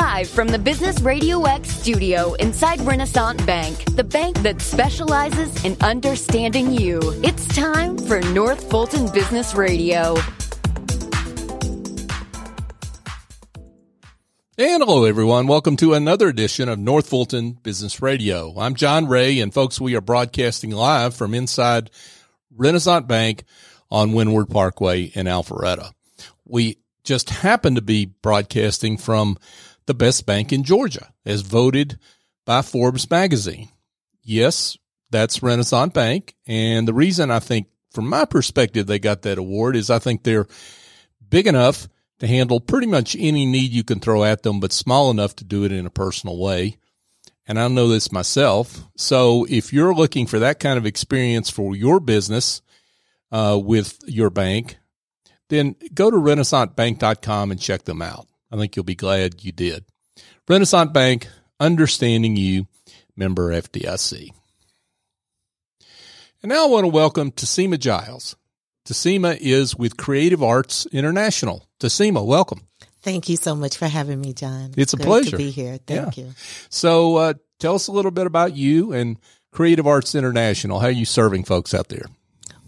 Live 0.00 0.28
from 0.28 0.48
the 0.48 0.58
Business 0.58 1.00
Radio 1.00 1.44
X 1.44 1.70
studio 1.70 2.34
inside 2.34 2.82
Renaissance 2.82 3.42
Bank, 3.46 3.82
the 3.96 4.04
bank 4.04 4.36
that 4.42 4.60
specializes 4.60 5.64
in 5.64 5.74
understanding 5.80 6.70
you. 6.70 7.00
It's 7.24 7.48
time 7.56 7.96
for 7.96 8.20
North 8.20 8.68
Fulton 8.68 9.10
Business 9.10 9.54
Radio. 9.54 10.14
And 14.58 14.82
hello, 14.82 15.04
everyone. 15.04 15.46
Welcome 15.46 15.78
to 15.78 15.94
another 15.94 16.28
edition 16.28 16.68
of 16.68 16.78
North 16.78 17.08
Fulton 17.08 17.52
Business 17.52 18.02
Radio. 18.02 18.52
I'm 18.58 18.74
John 18.74 19.08
Ray, 19.08 19.40
and 19.40 19.54
folks, 19.54 19.80
we 19.80 19.96
are 19.96 20.02
broadcasting 20.02 20.72
live 20.72 21.14
from 21.14 21.32
inside 21.32 21.90
Renaissance 22.54 23.06
Bank 23.06 23.44
on 23.90 24.12
Windward 24.12 24.50
Parkway 24.50 25.04
in 25.04 25.24
Alpharetta. 25.24 25.90
We 26.44 26.76
just 27.02 27.30
happen 27.30 27.76
to 27.76 27.80
be 27.80 28.04
broadcasting 28.04 28.98
from 28.98 29.38
the 29.86 29.94
best 29.94 30.26
bank 30.26 30.52
in 30.52 30.64
Georgia 30.64 31.12
as 31.24 31.42
voted 31.42 31.98
by 32.44 32.62
Forbes 32.62 33.10
magazine. 33.10 33.68
Yes, 34.22 34.76
that's 35.10 35.42
Renaissance 35.42 35.92
Bank. 35.92 36.34
And 36.46 36.86
the 36.86 36.94
reason 36.94 37.30
I 37.30 37.38
think 37.38 37.68
from 37.92 38.08
my 38.08 38.24
perspective, 38.24 38.86
they 38.86 38.98
got 38.98 39.22
that 39.22 39.38
award 39.38 39.76
is 39.76 39.90
I 39.90 39.98
think 39.98 40.22
they're 40.22 40.46
big 41.28 41.46
enough 41.46 41.88
to 42.18 42.26
handle 42.26 42.60
pretty 42.60 42.86
much 42.86 43.16
any 43.18 43.46
need 43.46 43.72
you 43.72 43.84
can 43.84 44.00
throw 44.00 44.24
at 44.24 44.42
them, 44.42 44.60
but 44.60 44.72
small 44.72 45.10
enough 45.10 45.36
to 45.36 45.44
do 45.44 45.64
it 45.64 45.72
in 45.72 45.86
a 45.86 45.90
personal 45.90 46.38
way. 46.38 46.78
And 47.46 47.58
I 47.60 47.68
know 47.68 47.88
this 47.88 48.10
myself. 48.10 48.84
So 48.96 49.46
if 49.48 49.72
you're 49.72 49.94
looking 49.94 50.26
for 50.26 50.40
that 50.40 50.58
kind 50.58 50.78
of 50.78 50.86
experience 50.86 51.48
for 51.50 51.76
your 51.76 52.00
business, 52.00 52.62
uh, 53.30 53.60
with 53.62 53.98
your 54.06 54.30
bank, 54.30 54.78
then 55.48 55.76
go 55.94 56.10
to 56.10 56.16
renaissancebank.com 56.16 57.50
and 57.50 57.60
check 57.60 57.84
them 57.84 58.02
out. 58.02 58.26
I 58.56 58.60
think 58.60 58.74
you'll 58.76 58.84
be 58.84 58.94
glad 58.94 59.44
you 59.44 59.52
did. 59.52 59.84
Renaissance 60.48 60.90
Bank, 60.92 61.28
understanding 61.60 62.36
you, 62.36 62.66
member 63.14 63.50
FDIC. 63.50 64.30
And 66.42 66.50
now 66.50 66.64
I 66.64 66.70
want 66.70 66.84
to 66.84 66.88
welcome 66.88 67.32
Tasima 67.32 67.78
Giles. 67.78 68.36
Tasima 68.86 69.36
is 69.38 69.76
with 69.76 69.96
Creative 69.96 70.42
Arts 70.42 70.86
International. 70.86 71.66
Tasima, 71.80 72.24
welcome. 72.24 72.62
Thank 73.02 73.28
you 73.28 73.36
so 73.36 73.54
much 73.54 73.76
for 73.76 73.88
having 73.88 74.20
me, 74.20 74.32
John. 74.32 74.72
It's, 74.76 74.92
a 74.92 74.96
Good 74.96 75.06
pleasure 75.06 75.30
to 75.32 75.36
be 75.36 75.50
here. 75.50 75.78
Thank 75.86 76.16
Yeah. 76.16 76.24
you. 76.24 76.32
So 76.70 77.16
uh, 77.16 77.34
tell 77.58 77.74
us 77.74 77.88
a 77.88 77.92
little 77.92 78.10
bit 78.10 78.26
about 78.26 78.56
you 78.56 78.92
and 78.92 79.18
Creative 79.52 79.86
Arts 79.86 80.14
International. 80.14 80.80
How 80.80 80.86
are 80.86 80.90
you 80.90 81.04
serving 81.04 81.44
folks 81.44 81.74
out 81.74 81.88
there? 81.88 82.06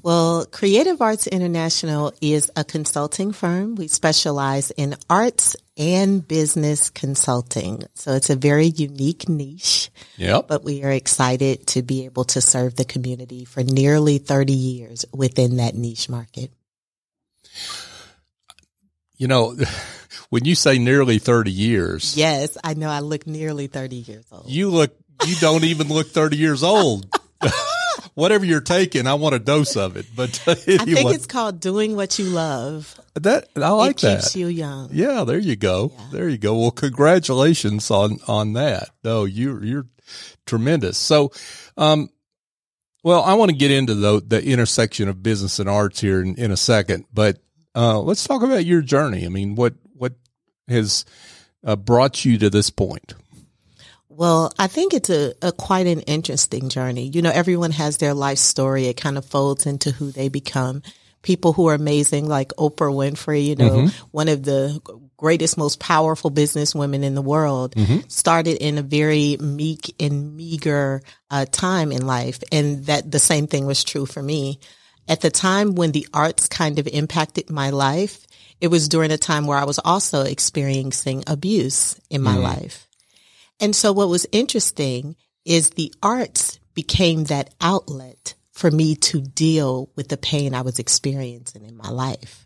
Well, 0.03 0.47
Creative 0.47 1.01
Arts 1.03 1.27
International 1.27 2.13
is 2.21 2.51
a 2.57 2.65
consulting 2.65 3.33
firm. 3.33 3.75
We 3.75 3.89
specialize 3.89 4.71
in 4.73 4.95
arts 5.11 5.57
and 5.77 6.27
business 6.27 6.91
consulting. 6.91 7.83
So 7.95 8.13
it's 8.15 8.31
a 8.31 8.37
very 8.37 8.67
unique 8.67 9.29
niche, 9.29 9.91
Yep. 10.17 10.49
but 10.49 10.65
we 10.65 10.83
are 10.85 10.91
excited 10.91 11.67
to 11.69 11.83
be 11.83 12.05
able 12.05 12.25
to 12.27 12.41
serve 12.41 12.77
the 12.77 12.85
community 12.85 13.45
for 13.45 13.63
nearly 13.63 14.19
30 14.19 14.53
years 14.53 15.05
within 15.13 15.57
that 15.57 15.75
niche 15.75 16.09
market. 16.09 16.51
You 19.17 19.27
know, 19.29 19.57
when 20.31 20.45
you 20.45 20.55
say 20.55 20.79
nearly 20.79 21.19
30 21.19 21.51
years, 21.51 22.17
Yes, 22.17 22.57
I 22.63 22.75
know 22.75 22.89
I 22.89 23.01
look 23.01 23.27
nearly 23.27 23.67
30 23.67 23.97
years 23.97 24.25
old. 24.33 24.49
you 24.49 24.71
look, 24.71 24.95
you 25.27 25.35
don't 25.37 25.65
even 25.65 25.89
look 25.89 26.09
30 26.09 26.37
years 26.37 26.63
old. 26.63 27.07
Whatever 28.19 28.45
you're 28.45 28.61
taking, 28.61 29.07
I 29.07 29.15
want 29.15 29.37
a 29.37 29.39
dose 29.39 29.77
of 29.77 29.97
it. 29.97 30.07
But 30.13 30.43
I 30.49 30.55
think 30.55 31.15
it's 31.15 31.27
called 31.27 31.61
doing 31.61 31.95
what 31.95 32.19
you 32.19 32.25
love. 32.25 32.99
that, 33.15 33.49
I 33.55 33.69
like 33.69 34.03
it 34.03 34.09
keeps 34.09 34.33
that. 34.33 34.39
you 34.41 34.49
young. 34.49 34.89
Yeah, 34.91 35.23
there 35.23 35.39
you 35.39 35.55
go. 35.55 35.93
There 36.11 36.29
you 36.29 36.37
go. 36.37 36.59
Well, 36.59 36.73
congratulations 36.73 37.93
on, 37.93 38.19
on 38.27 38.55
that. 38.55 38.91
No, 39.05 39.25
you're, 39.25 39.65
you're 39.65 39.87
tremendous. 40.47 40.99
So, 40.99 41.31
um, 41.77 42.11
well, 43.05 43.23
I 43.23 43.35
want 43.35 43.53
to 43.53 43.57
get 43.57 43.71
into 43.71 43.95
the, 43.95 44.21
the 44.27 44.45
intersection 44.45 45.09
of 45.09 45.23
business 45.23 45.61
and 45.61 45.69
arts 45.69 46.01
here 46.01 46.21
in, 46.21 46.35
in 46.35 46.51
a 46.51 46.57
second, 46.57 47.05
but, 47.15 47.39
uh, 47.77 48.01
let's 48.01 48.27
talk 48.27 48.43
about 48.43 48.65
your 48.65 48.83
journey. 48.83 49.27
I 49.27 49.29
mean, 49.29 49.55
what, 49.55 49.75
what 49.93 50.15
has 50.67 51.05
uh, 51.63 51.77
brought 51.77 52.25
you 52.25 52.37
to 52.39 52.51
this 52.51 52.69
point? 52.69 53.15
Well, 54.19 54.53
I 54.59 54.67
think 54.67 54.95
it's 54.95 55.11
a, 55.11 55.33
a 55.43 55.53
quite 55.53 55.87
an 55.87 56.01
interesting 56.01 56.71
journey. 56.71 57.07
You 57.07 57.23
know, 57.23 57.31
everyone 57.31 57.71
has 57.71 57.99
their 57.99 58.15
life 58.15 58.39
story. 58.39 58.89
It 58.89 58.97
kind 58.97 59.17
of 59.17 59.25
folds 59.25 59.65
into 59.65 59.93
who 59.93 60.11
they 60.11 60.29
become. 60.29 60.83
People 61.23 61.53
who 61.53 61.69
are 61.69 61.75
amazing, 61.75 62.27
like 62.27 62.49
Oprah 62.59 62.93
Winfrey, 62.93 63.47
you 63.47 63.55
know, 63.55 63.71
mm-hmm. 63.71 64.07
one 64.11 64.27
of 64.27 64.43
the 64.43 64.81
greatest, 65.17 65.57
most 65.57 65.79
powerful 65.79 66.31
business 66.31 66.75
women 66.75 67.05
in 67.05 67.15
the 67.15 67.23
world, 67.23 67.77
mm-hmm. 67.77 68.09
started 68.09 68.57
in 68.57 68.79
a 68.79 68.83
very 68.83 69.37
meek 69.39 69.95
and 70.01 70.37
meager 70.37 71.01
uh, 71.31 71.47
time 71.53 71.93
in 71.93 72.05
life. 72.05 72.43
And 72.51 72.87
that 72.87 73.09
the 73.09 73.21
same 73.21 73.47
thing 73.47 73.67
was 73.67 73.85
true 73.85 74.05
for 74.05 74.21
me. 74.21 74.59
At 75.07 75.21
the 75.21 75.31
time 75.31 75.77
when 75.77 75.93
the 75.93 76.09
arts 76.13 76.49
kind 76.49 76.81
of 76.81 76.89
impacted 76.89 77.51
my 77.51 77.71
life, 77.71 78.27
it 78.61 78.67
was 78.67 78.89
during 78.89 79.13
a 79.13 79.17
time 79.17 79.47
where 79.47 79.59
I 79.59 79.65
was 79.65 79.79
also 79.79 80.23
experiencing 80.23 81.23
abuse 81.29 81.95
in 82.11 82.21
my 82.21 82.35
mm. 82.35 82.43
life. 82.43 82.88
And 83.61 83.75
so 83.75 83.93
what 83.93 84.09
was 84.09 84.27
interesting 84.33 85.17
is 85.45 85.71
the 85.71 85.93
arts 86.03 86.61
became 86.75 87.25
that 87.25 87.55
outlet 87.61 88.35
for 88.53 88.71
me 88.71 88.95
to 88.97 89.21
deal 89.21 89.91
with 89.97 90.09
the 90.09 90.17
pain 90.17 90.55
I 90.55 90.63
was 90.63 90.79
experiencing 90.79 91.65
in 91.65 91.77
my 91.77 91.91
life. 91.91 92.45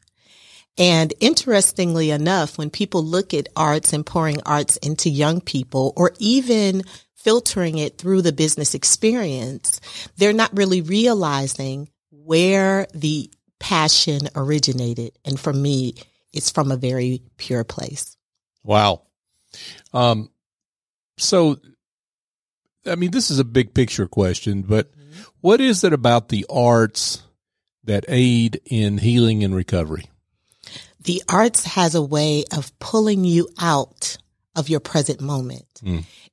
And 0.79 1.13
interestingly 1.21 2.11
enough, 2.11 2.57
when 2.57 2.71
people 2.71 3.05
look 3.05 3.35
at 3.35 3.49
arts 3.57 3.93
and 3.93 4.07
pouring 4.07 4.41
arts 4.47 4.77
into 4.79 5.11
young 5.11 5.41
people 5.41 5.93
or 5.97 6.13
even 6.19 6.83
filtering 7.15 7.79
it 7.79 7.99
through 7.99 8.23
the 8.23 8.33
business 8.33 8.75
experience, 8.75 9.81
they're 10.17 10.33
not 10.33 10.57
really 10.57 10.81
realizing 10.81 11.89
where 12.11 12.87
the 12.95 13.31
passion 13.59 14.21
originated. 14.35 15.13
And 15.25 15.39
for 15.39 15.53
me, 15.53 15.95
it's 16.33 16.51
from 16.51 16.73
a 16.73 16.77
very 16.77 17.23
pure 17.37 17.65
place. 17.65 18.17
Wow. 18.65 19.03
Um, 19.93 20.31
so, 21.17 21.59
I 22.87 22.97
mean, 22.97 23.11
this 23.11 23.31
is 23.31 23.39
a 23.39 23.45
big 23.45 23.75
picture 23.75 24.07
question, 24.07 24.63
but 24.63 24.91
what 25.41 25.61
is 25.61 25.85
it 25.85 25.93
about 25.93 26.29
the 26.29 26.47
arts 26.51 27.23
that 27.85 28.05
aid 28.09 28.61
in 28.65 28.99
healing 28.99 29.45
and 29.45 29.55
recovery? 29.55 30.09
the 31.05 31.23
arts 31.29 31.65
has 31.65 31.95
a 31.95 32.03
way 32.03 32.45
of 32.57 32.77
pulling 32.79 33.25
you 33.25 33.49
out 33.61 34.17
of 34.55 34.69
your 34.69 34.81
present 34.81 35.21
moment. 35.21 35.67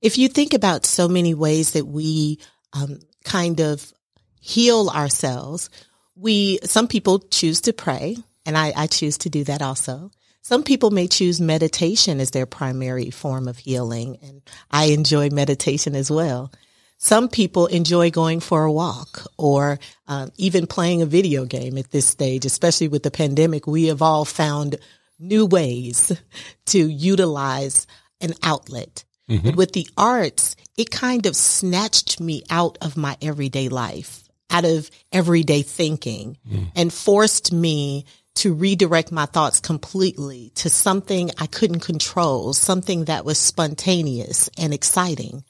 If 0.01 0.17
you 0.17 0.27
think 0.27 0.53
about 0.53 0.85
so 0.85 1.07
many 1.07 1.33
ways 1.33 1.71
that 1.71 1.85
we 1.85 2.39
um, 2.73 2.99
kind 3.23 3.59
of 3.59 3.91
heal 4.39 4.89
ourselves, 4.89 5.69
we 6.15 6.59
some 6.63 6.87
people 6.87 7.19
choose 7.19 7.61
to 7.61 7.73
pray, 7.73 8.17
and 8.45 8.57
I, 8.57 8.73
I 8.75 8.87
choose 8.87 9.17
to 9.19 9.29
do 9.29 9.43
that 9.45 9.61
also. 9.61 10.11
Some 10.41 10.63
people 10.63 10.91
may 10.91 11.07
choose 11.07 11.39
meditation 11.39 12.19
as 12.19 12.31
their 12.31 12.45
primary 12.45 13.11
form 13.11 13.47
of 13.47 13.57
healing, 13.57 14.17
and 14.23 14.41
I 14.71 14.85
enjoy 14.85 15.29
meditation 15.29 15.95
as 15.95 16.09
well. 16.09 16.51
Some 16.97 17.29
people 17.29 17.67
enjoy 17.67 18.11
going 18.11 18.39
for 18.41 18.63
a 18.63 18.71
walk 18.71 19.25
or 19.37 19.79
um, 20.07 20.31
even 20.37 20.67
playing 20.67 21.01
a 21.01 21.05
video 21.05 21.45
game 21.45 21.77
at 21.77 21.91
this 21.91 22.05
stage, 22.05 22.45
especially 22.45 22.89
with 22.89 23.03
the 23.03 23.11
pandemic. 23.11 23.67
We 23.67 23.85
have 23.87 24.01
all 24.01 24.25
found 24.25 24.77
new 25.17 25.45
ways 25.45 26.11
to 26.65 26.79
utilize 26.79 27.87
an 28.19 28.33
outlet. 28.43 29.05
But 29.43 29.55
with 29.55 29.73
the 29.73 29.87
arts, 29.95 30.55
it 30.75 30.89
kind 30.89 31.25
of 31.27 31.35
snatched 31.35 32.19
me 32.19 32.41
out 32.49 32.79
of 32.81 32.97
my 32.97 33.15
everyday 33.21 33.69
life, 33.69 34.27
out 34.49 34.65
of 34.65 34.89
everyday 35.11 35.61
thinking, 35.61 36.37
and 36.75 36.91
forced 36.91 37.53
me 37.53 38.05
to 38.35 38.53
redirect 38.53 39.11
my 39.11 39.25
thoughts 39.25 39.59
completely 39.59 40.51
to 40.55 40.69
something 40.69 41.31
I 41.37 41.47
couldn't 41.47 41.81
control, 41.81 42.53
something 42.53 43.05
that 43.05 43.25
was 43.25 43.37
spontaneous 43.37 44.49
and 44.57 44.73
exciting. 44.73 45.43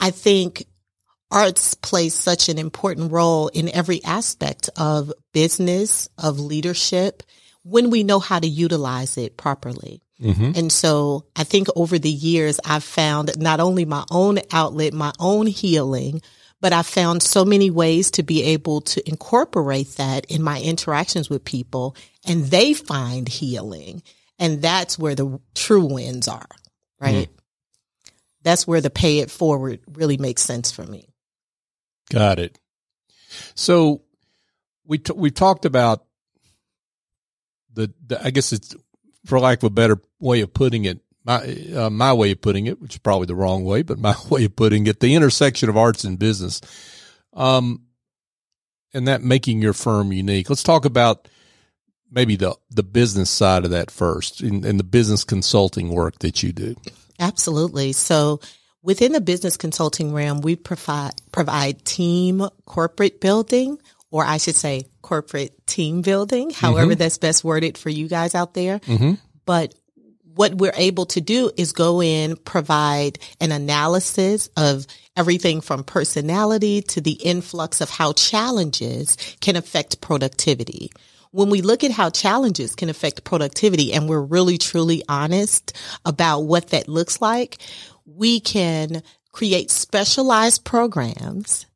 I 0.00 0.10
think 0.10 0.66
arts 1.30 1.74
plays 1.74 2.14
such 2.14 2.48
an 2.48 2.58
important 2.58 3.10
role 3.10 3.48
in 3.48 3.68
every 3.74 4.04
aspect 4.04 4.68
of 4.76 5.12
business, 5.32 6.08
of 6.18 6.38
leadership, 6.38 7.22
when 7.62 7.90
we 7.90 8.04
know 8.04 8.18
how 8.18 8.38
to 8.38 8.46
utilize 8.46 9.16
it 9.16 9.36
properly. 9.36 10.02
Mm-hmm. 10.20 10.52
And 10.54 10.70
so 10.70 11.26
I 11.34 11.44
think 11.44 11.68
over 11.74 11.98
the 11.98 12.10
years, 12.10 12.60
I've 12.64 12.84
found 12.84 13.36
not 13.38 13.60
only 13.60 13.84
my 13.84 14.04
own 14.10 14.38
outlet, 14.52 14.92
my 14.92 15.12
own 15.18 15.46
healing, 15.46 16.22
but 16.64 16.72
I 16.72 16.82
found 16.82 17.22
so 17.22 17.44
many 17.44 17.70
ways 17.70 18.10
to 18.12 18.22
be 18.22 18.42
able 18.42 18.80
to 18.80 19.06
incorporate 19.06 19.96
that 19.96 20.24
in 20.30 20.42
my 20.42 20.62
interactions 20.62 21.28
with 21.28 21.44
people 21.44 21.94
and 22.26 22.46
they 22.46 22.72
find 22.72 23.28
healing. 23.28 24.02
And 24.38 24.62
that's 24.62 24.98
where 24.98 25.14
the 25.14 25.40
true 25.54 25.84
wins 25.84 26.26
are, 26.26 26.48
right? 26.98 27.28
Mm-hmm. 27.28 28.12
That's 28.44 28.66
where 28.66 28.80
the 28.80 28.88
pay 28.88 29.18
it 29.18 29.30
forward 29.30 29.80
really 29.92 30.16
makes 30.16 30.40
sense 30.40 30.72
for 30.72 30.84
me. 30.84 31.10
Got 32.10 32.38
it. 32.38 32.58
So 33.54 34.00
we 34.86 34.96
t- 34.96 35.12
we 35.14 35.30
talked 35.30 35.66
about 35.66 36.06
the, 37.74 37.92
the 38.06 38.24
I 38.24 38.30
guess 38.30 38.54
it's 38.54 38.74
for 39.26 39.38
lack 39.38 39.58
of 39.58 39.64
a 39.64 39.70
better 39.70 40.00
way 40.18 40.40
of 40.40 40.54
putting 40.54 40.86
it 40.86 41.00
my 41.24 41.56
uh, 41.74 41.90
my 41.90 42.12
way 42.12 42.32
of 42.32 42.40
putting 42.40 42.66
it, 42.66 42.80
which 42.80 42.94
is 42.94 42.98
probably 42.98 43.26
the 43.26 43.34
wrong 43.34 43.64
way, 43.64 43.82
but 43.82 43.98
my 43.98 44.14
way 44.30 44.44
of 44.44 44.56
putting 44.56 44.86
it, 44.86 45.00
the 45.00 45.14
intersection 45.14 45.68
of 45.68 45.76
arts 45.76 46.04
and 46.04 46.18
business, 46.18 46.60
um, 47.32 47.82
and 48.92 49.08
that 49.08 49.22
making 49.22 49.62
your 49.62 49.72
firm 49.72 50.12
unique. 50.12 50.48
Let's 50.48 50.62
talk 50.62 50.84
about 50.84 51.28
maybe 52.10 52.36
the 52.36 52.54
the 52.70 52.82
business 52.82 53.30
side 53.30 53.64
of 53.64 53.70
that 53.70 53.90
first, 53.90 54.40
and, 54.40 54.64
and 54.64 54.78
the 54.78 54.84
business 54.84 55.24
consulting 55.24 55.90
work 55.90 56.18
that 56.20 56.42
you 56.42 56.52
do. 56.52 56.76
Absolutely. 57.18 57.92
So 57.92 58.40
within 58.82 59.12
the 59.12 59.20
business 59.20 59.56
consulting 59.56 60.12
realm, 60.12 60.40
we 60.40 60.56
provide 60.56 61.14
provide 61.32 61.84
team 61.84 62.46
corporate 62.66 63.20
building, 63.20 63.78
or 64.10 64.24
I 64.24 64.36
should 64.36 64.56
say 64.56 64.84
corporate 65.02 65.66
team 65.66 66.02
building, 66.02 66.50
however 66.50 66.92
mm-hmm. 66.92 66.98
that's 66.98 67.18
best 67.18 67.44
worded 67.44 67.78
for 67.78 67.88
you 67.88 68.08
guys 68.08 68.34
out 68.34 68.54
there. 68.54 68.78
Mm-hmm. 68.80 69.14
But 69.46 69.74
what 70.34 70.54
we're 70.54 70.72
able 70.76 71.06
to 71.06 71.20
do 71.20 71.50
is 71.56 71.72
go 71.72 72.02
in, 72.02 72.36
provide 72.36 73.18
an 73.40 73.52
analysis 73.52 74.48
of 74.56 74.86
everything 75.16 75.60
from 75.60 75.84
personality 75.84 76.82
to 76.82 77.00
the 77.00 77.12
influx 77.12 77.80
of 77.80 77.90
how 77.90 78.12
challenges 78.12 79.16
can 79.40 79.54
affect 79.54 80.00
productivity. 80.00 80.90
When 81.30 81.50
we 81.50 81.62
look 81.62 81.84
at 81.84 81.90
how 81.90 82.10
challenges 82.10 82.74
can 82.74 82.88
affect 82.88 83.24
productivity 83.24 83.92
and 83.92 84.08
we're 84.08 84.20
really 84.20 84.58
truly 84.58 85.02
honest 85.08 85.76
about 86.04 86.40
what 86.40 86.70
that 86.70 86.88
looks 86.88 87.20
like, 87.20 87.58
we 88.04 88.40
can 88.40 89.02
create 89.32 89.70
specialized 89.70 90.64
programs 90.64 91.66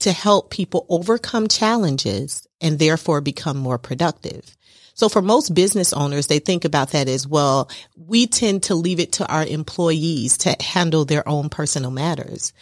to 0.00 0.12
help 0.12 0.50
people 0.50 0.86
overcome 0.88 1.48
challenges 1.48 2.46
and 2.60 2.78
therefore 2.78 3.20
become 3.20 3.56
more 3.56 3.78
productive. 3.78 4.56
So 4.96 5.10
for 5.10 5.20
most 5.20 5.54
business 5.54 5.92
owners, 5.92 6.26
they 6.26 6.38
think 6.38 6.64
about 6.64 6.90
that 6.90 7.06
as 7.06 7.28
well. 7.28 7.70
We 7.96 8.26
tend 8.26 8.64
to 8.64 8.74
leave 8.74 8.98
it 8.98 9.12
to 9.12 9.30
our 9.30 9.44
employees 9.44 10.38
to 10.38 10.56
handle 10.58 11.04
their 11.04 11.26
own 11.28 11.50
personal 11.50 11.90
matters. 11.90 12.54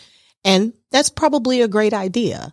And 0.44 0.72
that's 0.90 1.10
probably 1.10 1.62
a 1.62 1.68
great 1.68 1.94
idea. 1.94 2.52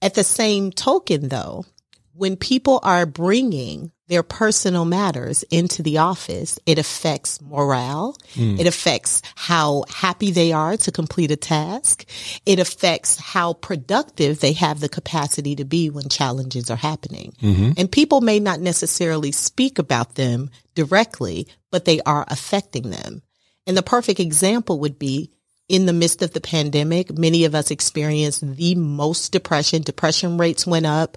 At 0.00 0.14
the 0.14 0.22
same 0.22 0.70
token, 0.70 1.28
though, 1.28 1.64
when 2.12 2.36
people 2.36 2.78
are 2.84 3.04
bringing 3.04 3.90
their 4.08 4.22
personal 4.22 4.84
matters 4.84 5.42
into 5.44 5.82
the 5.82 5.98
office, 5.98 6.58
it 6.64 6.78
affects 6.78 7.40
morale. 7.42 8.16
Mm. 8.34 8.60
It 8.60 8.66
affects 8.66 9.20
how 9.34 9.84
happy 9.88 10.30
they 10.30 10.52
are 10.52 10.76
to 10.76 10.92
complete 10.92 11.32
a 11.32 11.36
task. 11.36 12.04
It 12.46 12.60
affects 12.60 13.18
how 13.18 13.54
productive 13.54 14.38
they 14.38 14.52
have 14.52 14.78
the 14.78 14.88
capacity 14.88 15.56
to 15.56 15.64
be 15.64 15.90
when 15.90 16.08
challenges 16.08 16.70
are 16.70 16.76
happening. 16.76 17.32
Mm-hmm. 17.42 17.72
And 17.76 17.90
people 17.90 18.20
may 18.20 18.38
not 18.38 18.60
necessarily 18.60 19.32
speak 19.32 19.78
about 19.78 20.14
them 20.14 20.50
directly, 20.74 21.48
but 21.72 21.84
they 21.84 22.00
are 22.02 22.24
affecting 22.28 22.90
them. 22.90 23.22
And 23.66 23.76
the 23.76 23.82
perfect 23.82 24.20
example 24.20 24.78
would 24.80 24.98
be 24.98 25.32
in 25.68 25.86
the 25.86 25.92
midst 25.92 26.22
of 26.22 26.32
the 26.32 26.40
pandemic, 26.40 27.16
many 27.18 27.44
of 27.44 27.54
us 27.54 27.72
experienced 27.72 28.56
the 28.56 28.76
most 28.76 29.32
depression. 29.32 29.82
Depression 29.82 30.38
rates 30.38 30.64
went 30.64 30.86
up. 30.86 31.16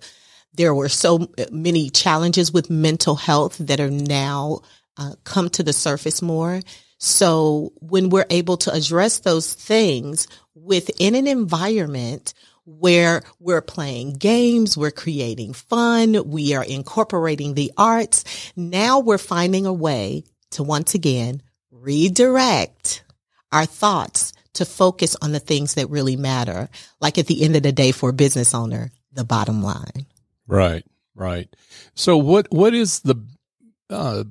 There 0.53 0.73
were 0.73 0.89
so 0.89 1.29
many 1.51 1.89
challenges 1.89 2.51
with 2.51 2.69
mental 2.69 3.15
health 3.15 3.57
that 3.59 3.79
are 3.79 3.91
now 3.91 4.61
uh, 4.97 5.13
come 5.23 5.49
to 5.51 5.63
the 5.63 5.73
surface 5.73 6.21
more. 6.21 6.61
So 6.97 7.71
when 7.75 8.09
we're 8.09 8.25
able 8.29 8.57
to 8.57 8.73
address 8.73 9.19
those 9.19 9.53
things 9.53 10.27
within 10.53 11.15
an 11.15 11.27
environment 11.27 12.33
where 12.65 13.23
we're 13.39 13.61
playing 13.61 14.13
games, 14.13 14.77
we're 14.77 14.91
creating 14.91 15.53
fun, 15.53 16.29
we 16.29 16.53
are 16.53 16.63
incorporating 16.63 17.53
the 17.53 17.71
arts, 17.77 18.51
now 18.55 18.99
we're 18.99 19.17
finding 19.17 19.65
a 19.65 19.73
way 19.73 20.23
to 20.51 20.63
once 20.63 20.93
again 20.93 21.41
redirect 21.71 23.03
our 23.51 23.65
thoughts 23.65 24.33
to 24.53 24.65
focus 24.65 25.15
on 25.21 25.31
the 25.31 25.39
things 25.39 25.75
that 25.75 25.89
really 25.89 26.15
matter. 26.15 26.69
Like 26.99 27.17
at 27.17 27.27
the 27.27 27.43
end 27.43 27.55
of 27.55 27.63
the 27.63 27.71
day 27.71 27.91
for 27.91 28.09
a 28.09 28.13
business 28.13 28.53
owner, 28.53 28.91
the 29.13 29.23
bottom 29.23 29.63
line. 29.63 30.05
Right, 30.49 30.83
right. 31.13 31.55
So 31.93 32.17
what 32.17 32.47
what 32.49 32.73
is 32.73 33.01
the 33.01 33.23
uh, 33.87 34.23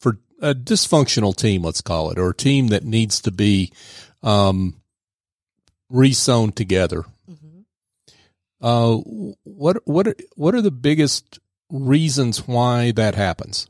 for 0.00 0.18
a 0.42 0.54
dysfunctional 0.54 1.36
team, 1.36 1.62
let's 1.62 1.80
call 1.80 2.10
it, 2.10 2.18
or 2.18 2.30
a 2.30 2.36
team 2.36 2.68
that 2.68 2.84
needs 2.84 3.20
to 3.22 3.30
be 3.30 3.72
um, 4.24 4.82
resewn 5.90 6.52
together? 6.52 7.04
Mm-hmm. 7.30 7.60
Uh, 8.60 8.96
what 9.44 9.76
what 9.84 10.08
are, 10.08 10.16
what 10.34 10.56
are 10.56 10.62
the 10.62 10.72
biggest 10.72 11.38
reasons 11.70 12.48
why 12.48 12.90
that 12.90 13.14
happens? 13.14 13.68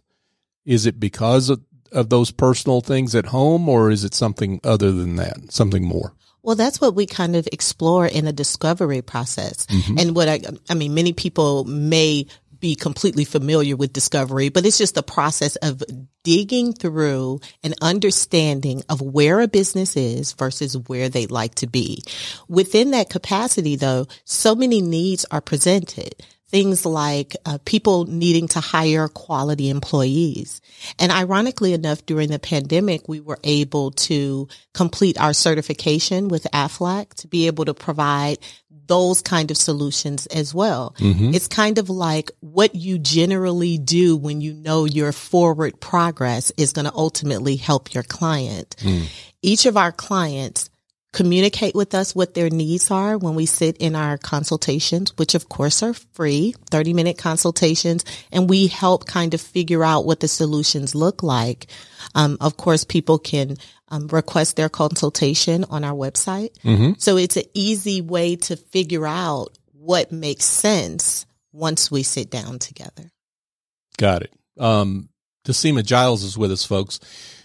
Is 0.65 0.87
it 0.87 0.99
because 0.99 1.51
of, 1.51 1.61
of 1.93 2.09
those 2.09 2.31
personal 2.31 2.81
things 2.81 3.15
at 3.15 3.27
home, 3.27 3.69
or 3.69 3.91
is 3.91 4.03
it 4.03 4.15
something 4.15 4.61
other 4.65 4.93
than 4.93 5.17
that, 5.17 5.53
something 5.53 5.85
more? 5.85 6.15
Well, 6.43 6.57
that's 6.57 6.81
what 6.81 6.95
we 6.95 7.07
kind 7.07 7.37
of 7.37 7.49
explore 7.53 8.07
in 8.07 8.27
a 8.27 8.33
discovery 8.33 9.03
process. 9.03 9.67
Mm-hmm. 9.67 9.99
And 9.99 10.17
what 10.17 10.29
I, 10.29 10.41
I 10.69 10.75
mean, 10.75 10.95
many 10.95 11.13
people 11.13 11.65
may 11.65 12.27
be 12.61 12.75
completely 12.75 13.25
familiar 13.25 13.77
with 13.77 13.93
discovery, 13.93 14.51
but 14.51 14.67
it's 14.67 14.79
just 14.79 14.95
the 14.95 15.03
process 15.03 15.57
of 15.57 15.83
digging 16.23 16.73
through 16.73 17.41
an 17.65 17.75
understanding 17.81 18.83
of 18.89 19.01
where 19.01 19.41
a 19.41 19.49
business 19.49 19.97
is 19.97 20.35
versus 20.35 20.77
where 20.77 21.09
they'd 21.09 21.31
like 21.31 21.55
to 21.57 21.67
be. 21.67 22.05
Within 22.49 22.91
that 22.91 23.09
capacity, 23.09 23.77
though, 23.77 24.07
so 24.25 24.55
many 24.55 24.83
needs 24.83 25.25
are 25.31 25.41
presented 25.41 26.15
things 26.51 26.85
like 26.85 27.37
uh, 27.47 27.59
people 27.65 28.07
needing 28.07 28.49
to 28.49 28.61
hire 28.61 29.09
quality 29.09 29.71
employees. 29.71 30.61
And 30.99 31.13
ironically 31.13 31.73
enough, 31.73 32.05
during 32.07 32.31
the 32.31 32.39
pandemic, 32.39 33.09
we 33.09 33.21
were 33.21 33.39
able 33.45 33.93
to 33.93 34.49
complete 34.75 35.21
our 35.21 35.33
certification 35.33 36.29
with 36.29 36.47
AFLAC 36.53 37.15
to 37.15 37.29
be 37.29 37.47
able 37.47 37.67
to 37.67 37.75
provide 37.75 38.39
those 38.91 39.23
kind 39.23 39.53
of 39.53 39.57
solutions 39.57 40.27
as 40.27 40.53
well. 40.53 40.97
Mm-hmm. 40.99 41.33
It's 41.33 41.47
kind 41.47 41.79
of 41.79 41.89
like 41.89 42.33
what 42.41 42.75
you 42.75 42.99
generally 42.99 43.79
do 43.79 44.17
when 44.17 44.41
you 44.41 44.53
know 44.53 44.85
your 44.85 45.13
forward 45.13 45.81
progress 45.81 46.51
is 46.57 46.73
going 46.73 46.87
to 46.87 46.93
ultimately 46.93 47.55
help 47.55 47.95
your 47.95 48.03
client. 48.03 48.75
Mm. 48.81 49.07
Each 49.43 49.67
of 49.67 49.77
our 49.77 49.93
clients 49.93 50.70
communicate 51.13 51.75
with 51.75 51.95
us 51.95 52.15
what 52.15 52.35
their 52.35 52.51
needs 52.51 52.91
are 52.91 53.19
when 53.19 53.35
we 53.35 53.47
sit 53.47 53.77
in 53.79 53.97
our 53.97 54.17
consultations, 54.17 55.17
which 55.19 55.35
of 55.35 55.49
course 55.49 55.83
are 55.83 55.95
free, 55.95 56.55
30 56.71 56.93
minute 56.95 57.19
consultations, 57.19 58.05
and 58.31 58.49
we 58.49 58.69
help 58.69 59.07
kind 59.07 59.35
of 59.35 59.41
figure 59.41 59.83
out 59.83 60.05
what 60.05 60.21
the 60.21 60.29
solutions 60.29 60.95
look 60.95 61.23
like. 61.23 61.67
Um, 62.15 62.37
of 62.41 62.57
course, 62.57 62.85
people 62.85 63.19
can 63.19 63.57
um, 63.89 64.07
request 64.09 64.57
their 64.57 64.69
consultation 64.69 65.65
on 65.65 65.85
our 65.85 65.95
website. 65.95 66.53
Mm-hmm. 66.63 66.93
So 66.99 67.17
it's 67.17 67.37
an 67.37 67.45
easy 67.55 68.01
way 68.01 68.37
to 68.37 68.57
figure 68.57 69.07
out 69.07 69.59
what 69.73 70.13
makes 70.13 70.45
sense 70.45 71.27
once 71.53 71.91
we 71.91 72.05
sit 72.05 72.31
down 72.31 72.59
together. 72.61 73.11
Got 73.99 74.23
it. 74.23 74.33
Um, 74.59 75.09
Tasima 75.45 75.85
Giles 75.85 76.23
is 76.23 76.39
with 76.39 76.53
us, 76.53 76.65
folks. 76.65 77.01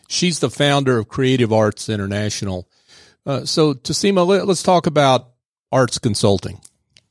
She's 0.07 0.39
the 0.39 0.51
founder 0.51 0.99
of 0.99 1.07
Creative 1.07 1.51
Arts 1.51 1.89
International. 1.89 2.67
Uh, 3.25 3.45
so, 3.45 3.73
Tasima, 3.73 4.25
let, 4.25 4.47
us 4.47 4.61
talk 4.61 4.87
about 4.87 5.31
arts 5.71 5.97
consulting. 5.97 6.61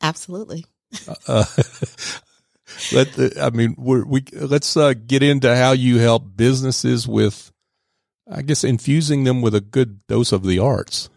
Absolutely. 0.00 0.64
uh, 1.08 1.14
uh 1.26 1.44
let 2.92 3.12
the, 3.14 3.36
I 3.40 3.50
mean, 3.50 3.74
we 3.76 4.24
let's 4.32 4.76
uh, 4.76 4.94
get 4.94 5.22
into 5.22 5.54
how 5.54 5.72
you 5.72 5.98
help 5.98 6.36
businesses 6.36 7.08
with, 7.08 7.50
I 8.30 8.42
guess, 8.42 8.64
infusing 8.64 9.24
them 9.24 9.42
with 9.42 9.54
a 9.54 9.60
good 9.60 10.06
dose 10.06 10.32
of 10.32 10.44
the 10.44 10.58
arts. 10.58 11.08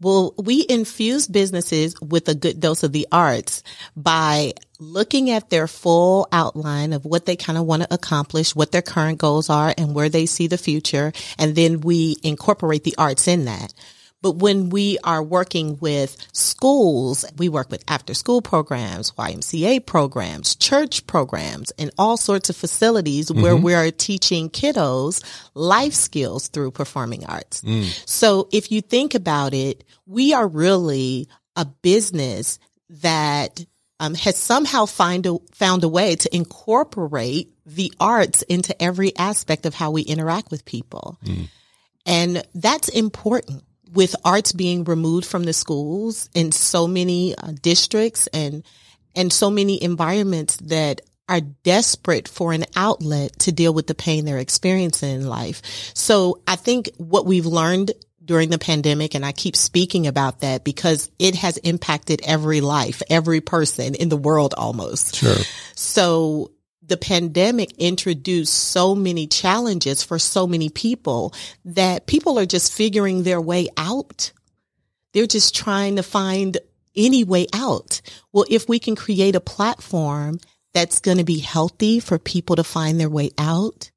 Well, 0.00 0.34
we 0.36 0.66
infuse 0.68 1.28
businesses 1.28 1.94
with 2.00 2.28
a 2.28 2.34
good 2.34 2.58
dose 2.58 2.82
of 2.82 2.90
the 2.90 3.06
arts 3.12 3.62
by 3.96 4.54
looking 4.80 5.30
at 5.30 5.48
their 5.48 5.68
full 5.68 6.26
outline 6.32 6.92
of 6.92 7.04
what 7.04 7.24
they 7.24 7.36
kind 7.36 7.56
of 7.56 7.66
want 7.66 7.82
to 7.82 7.94
accomplish, 7.94 8.56
what 8.56 8.72
their 8.72 8.82
current 8.82 9.18
goals 9.18 9.48
are, 9.48 9.72
and 9.78 9.94
where 9.94 10.08
they 10.08 10.26
see 10.26 10.48
the 10.48 10.58
future. 10.58 11.12
And 11.38 11.54
then 11.54 11.82
we 11.82 12.16
incorporate 12.24 12.82
the 12.82 12.96
arts 12.98 13.28
in 13.28 13.44
that. 13.44 13.72
But 14.22 14.36
when 14.36 14.70
we 14.70 14.98
are 15.02 15.22
working 15.22 15.78
with 15.80 16.16
schools, 16.32 17.24
we 17.36 17.48
work 17.48 17.70
with 17.70 17.84
after 17.88 18.14
school 18.14 18.40
programs, 18.40 19.10
YMCA 19.12 19.84
programs, 19.84 20.54
church 20.54 21.06
programs, 21.06 21.72
and 21.72 21.90
all 21.98 22.16
sorts 22.16 22.48
of 22.48 22.56
facilities 22.56 23.30
mm-hmm. 23.30 23.42
where 23.42 23.56
we 23.56 23.74
are 23.74 23.90
teaching 23.90 24.48
kiddos 24.48 25.22
life 25.54 25.92
skills 25.92 26.48
through 26.48 26.70
performing 26.70 27.26
arts. 27.26 27.62
Mm. 27.62 28.08
So 28.08 28.48
if 28.52 28.70
you 28.70 28.80
think 28.80 29.14
about 29.14 29.54
it, 29.54 29.84
we 30.06 30.32
are 30.32 30.46
really 30.46 31.28
a 31.56 31.64
business 31.64 32.58
that 32.88 33.64
um, 33.98 34.14
has 34.14 34.36
somehow 34.36 34.86
find 34.86 35.26
a, 35.26 35.38
found 35.52 35.84
a 35.84 35.88
way 35.88 36.16
to 36.16 36.34
incorporate 36.34 37.52
the 37.66 37.92
arts 38.00 38.42
into 38.42 38.80
every 38.82 39.16
aspect 39.16 39.66
of 39.66 39.74
how 39.74 39.90
we 39.90 40.02
interact 40.02 40.50
with 40.50 40.64
people. 40.64 41.18
Mm. 41.24 41.48
And 42.04 42.42
that's 42.54 42.88
important 42.88 43.62
with 43.92 44.16
arts 44.24 44.52
being 44.52 44.84
removed 44.84 45.26
from 45.26 45.44
the 45.44 45.52
schools 45.52 46.28
in 46.34 46.52
so 46.52 46.86
many 46.86 47.34
uh, 47.36 47.52
districts 47.60 48.26
and 48.28 48.64
and 49.14 49.32
so 49.32 49.50
many 49.50 49.82
environments 49.82 50.56
that 50.56 51.02
are 51.28 51.40
desperate 51.40 52.28
for 52.28 52.52
an 52.52 52.64
outlet 52.74 53.38
to 53.40 53.52
deal 53.52 53.72
with 53.72 53.86
the 53.86 53.94
pain 53.94 54.24
they're 54.24 54.38
experiencing 54.38 55.20
in 55.20 55.26
life. 55.26 55.62
So 55.94 56.40
I 56.46 56.56
think 56.56 56.90
what 56.96 57.26
we've 57.26 57.46
learned 57.46 57.92
during 58.24 58.50
the 58.50 58.58
pandemic, 58.58 59.14
and 59.14 59.24
I 59.24 59.32
keep 59.32 59.56
speaking 59.56 60.06
about 60.06 60.40
that 60.40 60.64
because 60.64 61.10
it 61.18 61.34
has 61.36 61.56
impacted 61.58 62.22
every 62.24 62.60
life, 62.60 63.02
every 63.10 63.40
person 63.40 63.94
in 63.94 64.08
the 64.08 64.16
world 64.16 64.54
almost. 64.56 65.16
Sure. 65.16 65.36
So 65.74 66.52
the 66.84 66.96
pandemic 66.96 67.72
introduced 67.78 68.52
so 68.52 68.94
many 68.94 69.26
challenges 69.26 70.02
for 70.02 70.18
so 70.18 70.46
many 70.46 70.68
people 70.68 71.32
that 71.64 72.06
people 72.06 72.38
are 72.38 72.46
just 72.46 72.72
figuring 72.72 73.22
their 73.22 73.40
way 73.40 73.68
out. 73.76 74.32
They're 75.12 75.26
just 75.26 75.54
trying 75.54 75.96
to 75.96 76.02
find 76.02 76.58
any 76.96 77.24
way 77.24 77.46
out. 77.52 78.00
Well, 78.32 78.44
if 78.50 78.68
we 78.68 78.78
can 78.78 78.96
create 78.96 79.34
a 79.34 79.40
platform 79.40 80.38
that's 80.74 81.00
going 81.00 81.18
to 81.18 81.24
be 81.24 81.38
healthy 81.38 82.00
for 82.00 82.18
people 82.18 82.56
to 82.56 82.64
find 82.64 82.98
their 82.98 83.10
way 83.10 83.30
out, 83.38 83.90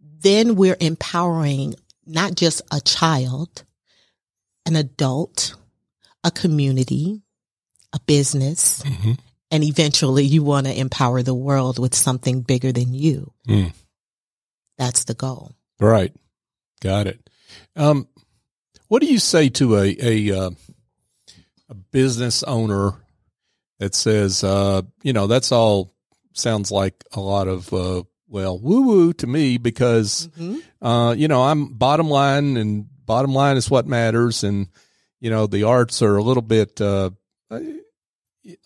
then 0.00 0.56
we're 0.56 0.76
empowering 0.80 1.74
not 2.06 2.34
just 2.34 2.62
a 2.72 2.80
child, 2.80 3.64
an 4.66 4.76
adult, 4.76 5.54
a 6.24 6.30
community, 6.30 7.22
a 7.92 8.00
business, 8.00 8.82
mm-hmm. 8.82 9.12
And 9.50 9.64
eventually 9.64 10.24
you 10.24 10.42
want 10.42 10.66
to 10.66 10.78
empower 10.78 11.22
the 11.22 11.34
world 11.34 11.78
with 11.78 11.94
something 11.94 12.42
bigger 12.42 12.72
than 12.72 12.94
you. 12.94 13.32
Mm. 13.46 13.72
That's 14.76 15.04
the 15.04 15.14
goal. 15.14 15.52
Right. 15.80 16.14
Got 16.80 17.06
it. 17.06 17.30
Um, 17.76 18.08
what 18.88 19.00
do 19.00 19.06
you 19.06 19.18
say 19.18 19.48
to 19.50 19.76
a 19.76 19.96
a, 20.00 20.38
uh, 20.38 20.50
a 21.68 21.74
business 21.74 22.42
owner 22.42 22.92
that 23.78 23.94
says, 23.94 24.42
uh, 24.42 24.82
you 25.02 25.12
know, 25.12 25.26
that's 25.26 25.52
all 25.52 25.92
sounds 26.32 26.70
like 26.70 27.04
a 27.12 27.20
lot 27.20 27.48
of 27.48 27.72
uh, 27.72 28.02
well 28.28 28.58
woo 28.58 28.82
woo 28.82 29.12
to 29.14 29.26
me 29.26 29.58
because 29.58 30.28
mm-hmm. 30.38 30.86
uh, 30.86 31.12
you 31.12 31.28
know 31.28 31.42
I'm 31.44 31.74
bottom 31.74 32.08
line 32.08 32.56
and 32.56 32.86
bottom 33.04 33.32
line 33.32 33.56
is 33.56 33.70
what 33.70 33.86
matters 33.86 34.44
and 34.44 34.68
you 35.20 35.30
know 35.30 35.46
the 35.46 35.64
arts 35.64 36.02
are 36.02 36.16
a 36.16 36.22
little 36.22 36.42
bit 36.42 36.80
uh, 36.80 37.10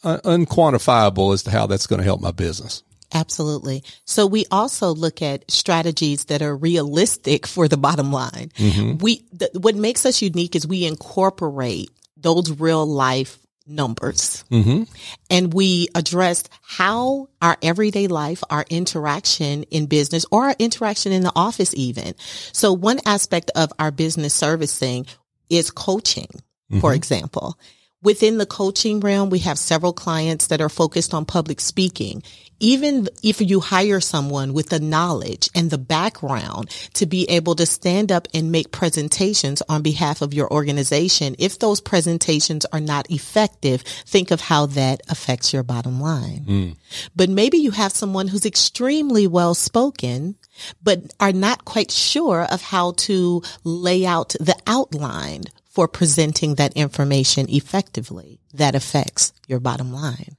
unquantifiable 0.05 1.35
as 1.35 1.43
to 1.45 1.51
how 1.51 1.67
that's 1.67 1.87
going 1.87 1.99
to 1.99 2.05
help 2.05 2.21
my 2.21 2.31
business. 2.31 2.83
Absolutely. 3.15 3.85
So 4.05 4.27
we 4.27 4.47
also 4.51 4.95
look 4.95 5.21
at 5.21 5.51
strategies 5.51 6.27
that 6.27 6.41
are 6.41 6.57
realistic 6.57 7.47
for 7.47 7.69
the 7.69 7.77
bottom 7.77 8.11
line. 8.11 8.51
Mm-hmm. 8.57 8.99
We, 8.99 9.27
the, 9.33 9.51
what 9.61 9.75
makes 9.75 10.07
us 10.07 10.23
unique 10.23 10.57
is 10.57 10.67
we 10.67 10.87
incorporate 10.87 11.91
those 12.17 12.59
real 12.59 12.87
life 12.87 13.39
numbers. 13.67 14.45
Mm-hmm. 14.51 14.85
And 15.31 15.53
we 15.53 15.89
addressed 15.95 16.49
how 16.62 17.29
our 17.41 17.57
everyday 17.62 18.09
life, 18.09 18.43
our 18.51 18.65
interaction 18.71 19.65
in 19.65 19.87
business 19.87 20.25
or 20.31 20.47
our 20.47 20.57
interaction 20.59 21.12
in 21.12 21.23
the 21.23 21.33
office 21.37 21.75
even. 21.75 22.15
So 22.53 22.73
one 22.73 23.01
aspect 23.07 23.51
of 23.55 23.73
our 23.79 23.91
business 23.91 24.35
servicing 24.35 25.07
is 25.51 25.71
coaching, 25.71 26.29
mm-hmm. 26.29 26.81
for 26.81 26.95
example. 26.95 27.59
Within 28.02 28.38
the 28.38 28.47
coaching 28.47 28.99
realm, 28.99 29.30
we 29.30 29.38
have 29.40 29.59
several 29.59 29.92
clients 29.92 30.49
that 30.49 30.61
are 30.61 30.68
focused 30.68 31.14
on 31.14 31.25
public 31.25 31.61
speaking. 31.61 32.23
Even 32.59 33.09
if 33.23 33.40
you 33.40 33.61
hire 33.61 34.00
someone 34.00 34.52
with 34.52 34.68
the 34.68 34.78
knowledge 34.78 35.50
and 35.54 35.71
the 35.71 35.78
background 35.78 36.71
to 36.94 37.06
be 37.06 37.28
able 37.28 37.56
to 37.56 37.66
stand 37.66 38.12
up 38.12 38.28
and 38.35 38.52
make 38.52 38.71
presentations 38.71 39.62
on 39.68 39.82
behalf 39.82 40.23
of 40.23 40.35
your 40.35 40.52
organization, 40.52 41.35
if 41.38 41.59
those 41.59 41.80
presentations 41.80 42.64
are 42.66 42.80
not 42.80 43.11
effective, 43.11 43.82
think 43.82 44.30
of 44.30 44.40
how 44.40 44.66
that 44.66 45.00
affects 45.09 45.52
your 45.52 45.64
bottom 45.64 46.00
line. 46.00 46.44
Mm. 46.47 46.76
But 47.16 47.30
maybe 47.30 47.59
you 47.59 47.73
have 47.73 47.92
someone 47.92 48.28
who's 48.28 48.47
extremely 48.47 49.26
well 49.26 49.54
spoken, 49.54 50.37
but 50.82 51.00
are 51.18 51.32
not 51.32 51.64
quite 51.64 51.90
sure 51.90 52.42
of 52.42 52.62
how 52.62 52.92
to 52.92 53.42
lay 53.64 54.06
out 54.06 54.37
the 54.40 54.56
outline 54.66 55.44
for 55.73 55.88
presenting 55.88 56.57
that 56.57 56.75
information 56.75 57.47
effectively 57.49 58.38
that 58.52 58.75
affects 58.75 59.33
your 59.49 59.59
bottom 59.59 59.93
line. 59.93 60.37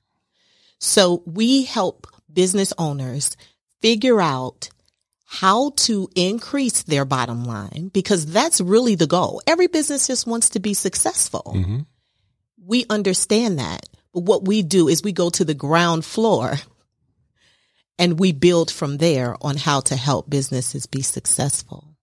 So 0.80 1.24
we 1.26 1.64
help 1.64 2.08
business 2.32 2.72
owners 2.78 3.36
figure 3.82 4.22
out 4.22 4.70
how 5.26 5.72
to 5.72 6.08
increase 6.16 6.84
their 6.84 7.06
bottom 7.06 7.46
line 7.46 7.90
because 7.92 8.28
that's 8.28 8.62
really 8.62 8.94
the 8.94 9.08
goal. 9.08 9.42
Every 9.48 9.66
business 9.66 10.06
just 10.06 10.28
wants 10.28 10.50
to 10.50 10.60
be 10.60 10.76
successful. 10.76 11.54
Mm-hmm. 11.56 11.80
We 12.66 12.86
understand 12.90 13.58
that. 13.58 13.90
But 14.14 14.22
what 14.22 14.46
we 14.48 14.62
do 14.62 14.88
is 14.88 15.02
we 15.02 15.12
go 15.12 15.32
to 15.32 15.44
the 15.44 15.56
ground 15.56 16.06
floor 16.06 16.60
and 17.98 18.20
we 18.20 18.32
build 18.32 18.70
from 18.70 18.98
there 18.98 19.36
on 19.42 19.58
how 19.58 19.80
to 19.82 19.96
help 19.96 20.30
businesses 20.30 20.86
be 20.86 21.02
successful. 21.02 21.96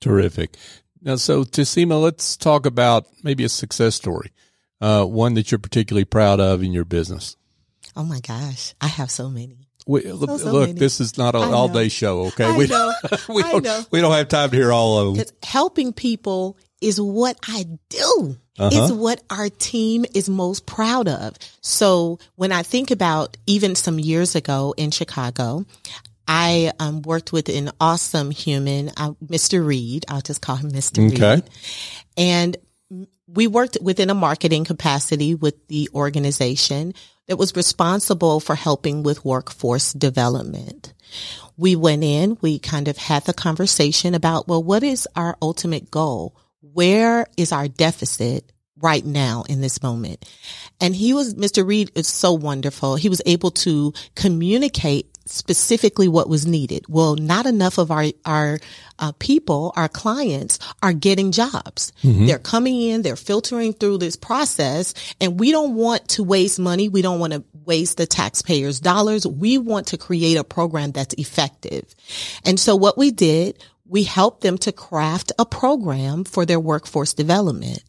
Terrific. 0.00 0.56
Now, 1.04 1.16
so 1.16 1.44
Tassima, 1.44 2.00
let's 2.00 2.34
talk 2.34 2.64
about 2.64 3.06
maybe 3.22 3.44
a 3.44 3.48
success 3.50 3.94
story, 3.94 4.32
uh, 4.80 5.04
one 5.04 5.34
that 5.34 5.52
you're 5.52 5.58
particularly 5.58 6.06
proud 6.06 6.40
of 6.40 6.62
in 6.62 6.72
your 6.72 6.86
business. 6.86 7.36
Oh 7.94 8.04
my 8.04 8.20
gosh, 8.20 8.74
I 8.80 8.86
have 8.86 9.10
so 9.10 9.28
many. 9.28 9.68
We, 9.86 10.00
so, 10.00 10.14
look, 10.14 10.40
so 10.40 10.60
many. 10.60 10.72
this 10.72 11.00
is 11.00 11.18
not 11.18 11.34
an 11.34 11.52
all 11.52 11.68
day 11.68 11.88
show. 11.90 12.22
Okay, 12.28 12.46
I 12.46 12.56
we, 12.56 12.66
know. 12.66 12.92
we 13.28 13.42
don't 13.42 13.62
know. 13.62 13.82
we 13.90 14.00
don't 14.00 14.12
have 14.12 14.28
time 14.28 14.48
to 14.48 14.56
hear 14.56 14.72
all 14.72 14.98
of 14.98 15.16
them. 15.16 15.26
Helping 15.42 15.92
people 15.92 16.56
is 16.80 16.98
what 16.98 17.38
I 17.46 17.66
do. 17.90 18.36
Uh-huh. 18.58 18.70
It's 18.72 18.92
what 18.92 19.22
our 19.28 19.50
team 19.50 20.06
is 20.14 20.28
most 20.28 20.64
proud 20.64 21.08
of. 21.08 21.36
So 21.60 22.18
when 22.36 22.50
I 22.50 22.62
think 22.62 22.90
about 22.90 23.36
even 23.46 23.74
some 23.74 23.98
years 23.98 24.34
ago 24.34 24.74
in 24.76 24.90
Chicago, 24.90 25.66
I 26.26 26.72
um, 26.78 27.02
worked 27.02 27.32
with 27.32 27.48
an 27.48 27.70
awesome 27.80 28.30
human, 28.30 28.90
uh, 28.96 29.12
Mr. 29.24 29.64
Reed. 29.64 30.04
I'll 30.08 30.20
just 30.20 30.40
call 30.40 30.56
him 30.56 30.70
Mr. 30.70 31.12
Okay. 31.12 31.34
Reed. 31.36 31.50
And 32.16 32.56
we 33.26 33.46
worked 33.46 33.78
within 33.80 34.10
a 34.10 34.14
marketing 34.14 34.64
capacity 34.64 35.34
with 35.34 35.66
the 35.68 35.88
organization 35.94 36.94
that 37.26 37.36
was 37.36 37.56
responsible 37.56 38.40
for 38.40 38.54
helping 38.54 39.02
with 39.02 39.24
workforce 39.24 39.92
development. 39.92 40.92
We 41.56 41.76
went 41.76 42.04
in, 42.04 42.36
we 42.40 42.58
kind 42.58 42.88
of 42.88 42.96
had 42.96 43.24
the 43.24 43.32
conversation 43.32 44.14
about, 44.14 44.48
well, 44.48 44.62
what 44.62 44.82
is 44.82 45.08
our 45.16 45.36
ultimate 45.40 45.90
goal? 45.90 46.36
Where 46.60 47.26
is 47.36 47.52
our 47.52 47.68
deficit? 47.68 48.50
right 48.80 49.04
now 49.04 49.44
in 49.48 49.60
this 49.60 49.82
moment. 49.82 50.28
And 50.80 50.94
he 50.94 51.14
was, 51.14 51.34
Mr. 51.34 51.66
Reed 51.66 51.90
is 51.94 52.08
so 52.08 52.32
wonderful. 52.32 52.96
He 52.96 53.08
was 53.08 53.22
able 53.24 53.50
to 53.52 53.92
communicate 54.14 55.13
specifically 55.26 56.08
what 56.08 56.28
was 56.28 56.46
needed. 56.46 56.84
Well, 56.88 57.16
not 57.16 57.46
enough 57.46 57.78
of 57.78 57.90
our, 57.90 58.06
our 58.24 58.58
uh, 58.98 59.12
people, 59.18 59.72
our 59.76 59.88
clients 59.88 60.58
are 60.82 60.92
getting 60.92 61.32
jobs. 61.32 61.92
Mm-hmm. 62.02 62.26
They're 62.26 62.38
coming 62.38 62.80
in, 62.80 63.02
they're 63.02 63.16
filtering 63.16 63.72
through 63.72 63.98
this 63.98 64.16
process 64.16 64.94
and 65.20 65.40
we 65.40 65.50
don't 65.50 65.74
want 65.74 66.08
to 66.10 66.24
waste 66.24 66.58
money. 66.58 66.88
We 66.88 67.02
don't 67.02 67.20
want 67.20 67.32
to 67.32 67.44
waste 67.64 67.96
the 67.96 68.06
taxpayers 68.06 68.80
dollars. 68.80 69.26
We 69.26 69.58
want 69.58 69.88
to 69.88 69.98
create 69.98 70.36
a 70.36 70.44
program 70.44 70.92
that's 70.92 71.14
effective. 71.14 71.94
And 72.44 72.60
so 72.60 72.76
what 72.76 72.98
we 72.98 73.10
did, 73.10 73.62
we 73.86 74.04
helped 74.04 74.42
them 74.42 74.58
to 74.58 74.72
craft 74.72 75.32
a 75.38 75.46
program 75.46 76.24
for 76.24 76.44
their 76.46 76.60
workforce 76.60 77.14
development. 77.14 77.82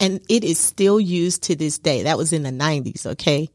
And 0.00 0.20
it 0.28 0.44
is 0.44 0.58
still 0.58 0.98
used 0.98 1.44
to 1.44 1.56
this 1.56 1.78
day. 1.78 2.04
That 2.04 2.18
was 2.18 2.32
in 2.32 2.42
the 2.42 2.50
90s. 2.50 3.06
Okay. 3.06 3.48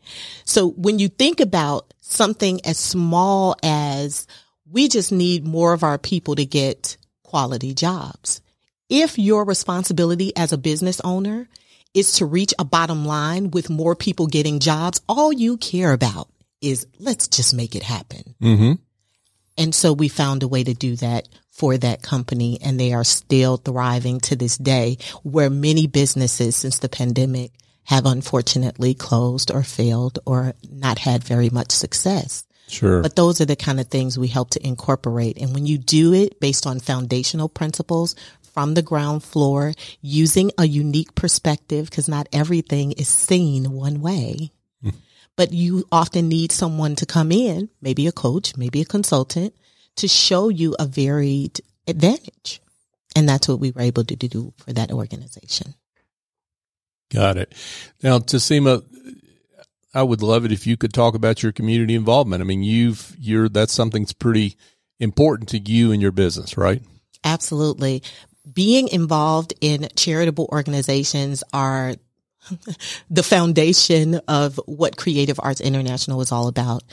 So 0.46 0.70
when 0.72 1.00
you 1.00 1.10
think 1.10 1.40
about 1.40 1.94
something 2.02 2.62
as 2.66 2.78
small 2.78 3.56
as 3.64 4.28
we 4.72 4.88
just 4.88 5.12
need 5.12 5.46
more 5.46 5.74
of 5.74 5.84
our 5.84 5.98
people 5.98 6.36
to 6.36 6.46
get 6.46 6.98
quality 7.24 7.74
jobs. 7.74 8.42
If 8.90 9.18
your 9.18 9.46
responsibility 9.46 10.36
as 10.36 10.52
a 10.52 10.58
business 10.58 11.00
owner 11.02 11.48
is 11.94 12.14
to 12.14 12.26
reach 12.26 12.54
a 12.60 12.66
bottom 12.66 13.06
line 13.06 13.52
with 13.52 13.70
more 13.70 13.96
people 13.96 14.28
getting 14.28 14.60
jobs, 14.60 15.02
all 15.08 15.32
you 15.32 15.58
care 15.58 15.94
about 15.94 16.28
is 16.62 16.88
let's 17.00 17.28
just 17.28 17.54
make 17.54 17.76
it 17.76 17.84
happen. 17.84 18.36
Mm-hmm. 18.42 18.74
And 19.58 19.74
so 19.74 19.94
we 19.94 20.08
found 20.08 20.44
a 20.44 20.48
way 20.48 20.64
to 20.64 20.74
do 20.74 20.96
that 20.98 21.28
for 21.52 21.78
that 21.78 22.02
company 22.02 22.58
and 22.62 22.80
they 22.80 22.94
are 22.94 23.04
still 23.04 23.58
thriving 23.58 24.20
to 24.20 24.36
this 24.36 24.58
day 24.58 24.98
where 25.22 25.50
many 25.50 25.86
businesses 25.86 26.56
since 26.56 26.80
the 26.80 26.90
pandemic 26.90 27.52
have 27.86 28.06
unfortunately 28.06 28.94
closed 28.94 29.52
or 29.52 29.62
failed 29.62 30.20
or 30.26 30.54
not 30.72 30.98
had 30.98 31.24
very 31.24 31.50
much 31.50 31.72
success. 31.72 32.46
Sure. 32.68 33.02
But 33.02 33.16
those 33.16 33.40
are 33.42 33.46
the 33.46 33.56
kind 33.56 33.80
of 33.80 33.88
things 33.88 34.18
we 34.18 34.30
help 34.30 34.52
to 34.52 34.66
incorporate. 34.66 35.38
And 35.38 35.54
when 35.54 35.66
you 35.66 35.78
do 35.78 36.14
it 36.14 36.40
based 36.40 36.66
on 36.66 36.80
foundational 36.80 37.50
principles 37.50 38.16
from 38.42 38.74
the 38.74 38.82
ground 38.82 39.24
floor, 39.24 39.74
using 40.02 40.52
a 40.58 40.66
unique 40.66 41.14
perspective, 41.14 41.90
because 41.90 42.08
not 42.08 42.30
everything 42.32 42.94
is 42.94 43.08
seen 43.08 43.72
one 43.72 44.02
way. 44.02 44.52
But 45.36 45.52
you 45.52 45.86
often 45.92 46.30
need 46.30 46.52
someone 46.52 46.96
to 46.98 47.06
come 47.06 47.32
in, 47.32 47.70
maybe 47.82 48.06
a 48.08 48.12
coach, 48.12 48.56
maybe 48.56 48.82
a 48.82 48.86
consultant, 48.86 49.56
to 49.96 50.08
show 50.08 50.50
you 50.50 50.76
a 50.80 50.86
varied 50.86 51.60
advantage. 51.88 52.62
And 53.16 53.28
that's 53.28 53.48
what 53.48 53.60
we 53.60 53.72
were 53.72 53.82
able 53.82 54.04
to 54.04 54.16
do 54.16 54.54
for 54.58 54.74
that 54.74 54.92
organization. 54.92 55.76
Got 57.12 57.38
it. 57.38 57.54
Now, 58.02 58.20
Tassima, 58.20 58.84
I 59.94 60.02
would 60.02 60.24
love 60.24 60.46
it 60.46 60.52
if 60.52 60.66
you 60.66 60.78
could 60.78 60.94
talk 60.94 61.14
about 61.14 61.44
your 61.44 61.52
community 61.52 61.94
involvement. 61.94 62.42
I 62.42 62.46
mean, 62.46 62.64
you've 62.64 63.16
you're 63.20 63.50
that's 63.50 63.74
something 63.74 64.04
that's 64.04 64.14
pretty 64.14 64.58
important 65.00 65.50
to 65.50 65.60
you 65.60 65.92
and 65.92 66.02
your 66.02 66.12
business, 66.12 66.58
right? 66.58 66.82
Absolutely. 67.24 68.02
Being 68.52 68.88
involved 68.88 69.54
in 69.62 69.88
charitable 69.96 70.50
organizations 70.52 71.44
are 71.54 71.96
the 73.10 73.24
foundation 73.24 74.16
of 74.28 74.60
what 74.66 74.98
Creative 74.98 75.40
Arts 75.42 75.62
International 75.62 76.22
is 76.22 76.32
all 76.32 76.48
about. 76.48 76.84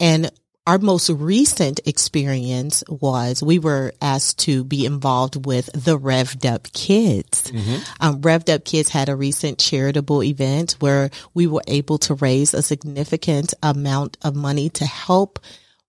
And 0.00 0.30
our 0.66 0.78
most 0.78 1.10
recent 1.10 1.80
experience 1.84 2.82
was 2.88 3.42
we 3.42 3.58
were 3.58 3.92
asked 4.00 4.38
to 4.40 4.64
be 4.64 4.86
involved 4.86 5.44
with 5.44 5.66
the 5.74 5.98
Revved 5.98 6.50
Up 6.50 6.72
Kids. 6.72 7.50
Mm-hmm. 7.50 7.82
Um, 8.00 8.20
Revved 8.22 8.52
Up 8.52 8.64
Kids 8.64 8.88
had 8.88 9.10
a 9.10 9.16
recent 9.16 9.58
charitable 9.58 10.22
event 10.22 10.76
where 10.80 11.10
we 11.34 11.46
were 11.46 11.62
able 11.66 11.98
to 11.98 12.14
raise 12.14 12.54
a 12.54 12.62
significant 12.62 13.52
amount 13.62 14.16
of 14.22 14.34
money 14.34 14.70
to 14.70 14.86
help 14.86 15.38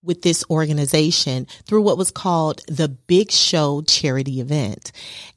with 0.06 0.22
this 0.22 0.44
organization 0.50 1.46
through 1.64 1.82
what 1.82 1.98
was 1.98 2.10
called 2.10 2.62
the 2.68 2.88
Big 2.88 3.30
Show 3.30 3.82
charity 3.82 4.40
event. 4.40 4.92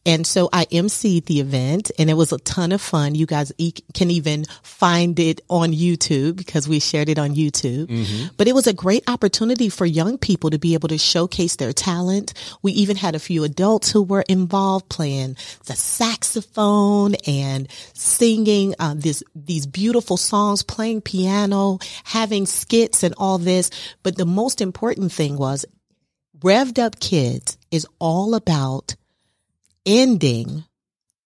And 0.05 0.25
so 0.25 0.49
I 0.51 0.65
emceed 0.65 1.25
the 1.25 1.39
event 1.39 1.91
and 1.99 2.09
it 2.09 2.13
was 2.13 2.31
a 2.31 2.39
ton 2.39 2.71
of 2.71 2.81
fun. 2.81 3.15
You 3.15 3.25
guys 3.25 3.51
e- 3.57 3.73
can 3.93 4.09
even 4.09 4.45
find 4.63 5.19
it 5.19 5.41
on 5.49 5.71
YouTube 5.71 6.37
because 6.37 6.67
we 6.67 6.79
shared 6.79 7.09
it 7.09 7.19
on 7.19 7.35
YouTube. 7.35 7.87
Mm-hmm. 7.87 8.27
But 8.37 8.47
it 8.47 8.55
was 8.55 8.65
a 8.65 8.73
great 8.73 9.03
opportunity 9.07 9.69
for 9.69 9.85
young 9.85 10.17
people 10.17 10.49
to 10.51 10.57
be 10.57 10.73
able 10.73 10.87
to 10.89 10.97
showcase 10.97 11.57
their 11.57 11.73
talent. 11.73 12.33
We 12.61 12.71
even 12.71 12.95
had 12.95 13.13
a 13.13 13.19
few 13.19 13.43
adults 13.43 13.91
who 13.91 14.01
were 14.01 14.23
involved 14.29 14.89
playing 14.89 15.35
the 15.65 15.75
saxophone 15.75 17.15
and 17.27 17.67
singing 17.93 18.75
uh, 18.79 18.95
this, 18.97 19.21
these 19.35 19.67
beautiful 19.67 20.17
songs, 20.17 20.63
playing 20.63 21.01
piano, 21.01 21.79
having 22.05 22.45
skits 22.45 23.03
and 23.03 23.13
all 23.17 23.37
this. 23.37 23.69
But 24.01 24.15
the 24.15 24.25
most 24.25 24.58
most 24.59 24.61
important 24.61 25.11
thing 25.13 25.37
was 25.37 25.65
Revved 26.39 26.79
Up 26.79 26.99
Kids 26.99 27.57
is 27.71 27.87
all 27.97 28.35
about 28.35 28.97
ending 29.85 30.65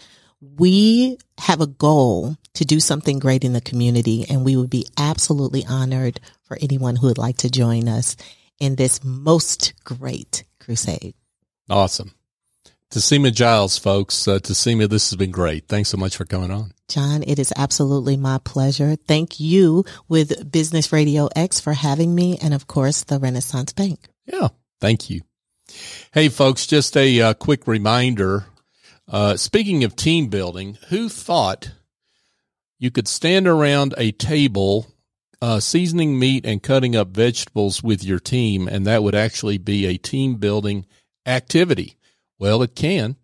we 0.56 1.18
have 1.38 1.60
a 1.60 1.66
goal 1.66 2.36
to 2.54 2.64
do 2.64 2.80
something 2.80 3.18
great 3.18 3.44
in 3.44 3.52
the 3.52 3.60
community 3.60 4.24
and 4.28 4.44
we 4.44 4.56
would 4.56 4.70
be 4.70 4.86
absolutely 4.96 5.64
honored 5.66 6.20
for 6.44 6.58
anyone 6.60 6.96
who 6.96 7.08
would 7.08 7.18
like 7.18 7.38
to 7.38 7.50
join 7.50 7.88
us 7.88 8.16
in 8.58 8.76
this 8.76 9.02
most 9.02 9.74
great 9.84 10.44
crusade. 10.60 11.14
Awesome. 11.68 12.14
Tasima 12.90 13.34
Giles, 13.34 13.76
folks. 13.76 14.28
Uh, 14.28 14.38
Tasima, 14.38 14.88
this 14.88 15.10
has 15.10 15.16
been 15.16 15.32
great. 15.32 15.66
Thanks 15.66 15.88
so 15.88 15.96
much 15.96 16.16
for 16.16 16.24
coming 16.24 16.52
on. 16.52 16.72
John, 16.88 17.24
it 17.26 17.38
is 17.38 17.52
absolutely 17.56 18.16
my 18.16 18.38
pleasure. 18.38 18.94
Thank 18.94 19.40
you 19.40 19.84
with 20.08 20.52
Business 20.52 20.92
Radio 20.92 21.28
X 21.34 21.58
for 21.58 21.72
having 21.72 22.14
me 22.14 22.38
and 22.40 22.54
of 22.54 22.66
course 22.66 23.02
the 23.02 23.18
Renaissance 23.18 23.72
Bank. 23.72 23.98
Yeah. 24.26 24.48
Thank 24.80 25.10
you. 25.10 25.22
Hey 26.12 26.28
folks, 26.28 26.66
just 26.66 26.96
a 26.96 27.20
uh, 27.20 27.34
quick 27.34 27.66
reminder 27.66 28.44
uh, 29.08 29.36
speaking 29.36 29.84
of 29.84 29.96
team 29.96 30.28
building, 30.28 30.78
who 30.88 31.08
thought 31.08 31.72
you 32.78 32.90
could 32.90 33.08
stand 33.08 33.46
around 33.46 33.94
a 33.96 34.12
table 34.12 34.86
uh, 35.42 35.60
seasoning 35.60 36.18
meat 36.18 36.46
and 36.46 36.62
cutting 36.62 36.96
up 36.96 37.08
vegetables 37.08 37.82
with 37.82 38.02
your 38.02 38.18
team, 38.18 38.66
and 38.66 38.86
that 38.86 39.02
would 39.02 39.14
actually 39.14 39.58
be 39.58 39.86
a 39.86 39.98
team 39.98 40.36
building 40.36 40.86
activity? 41.26 41.98
Well, 42.38 42.62
it 42.62 42.74
can. 42.74 43.16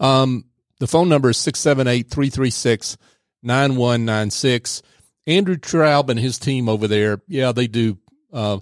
Um, 0.00 0.44
the 0.82 0.88
phone 0.88 1.08
number 1.08 1.30
is 1.30 1.36
678 1.36 2.10
336 2.10 2.96
9196. 3.44 4.82
Andrew 5.28 5.54
Traub 5.54 6.08
and 6.08 6.18
his 6.18 6.40
team 6.40 6.68
over 6.68 6.88
there, 6.88 7.22
yeah, 7.28 7.52
they 7.52 7.68
do 7.68 7.98
uh, 8.32 8.58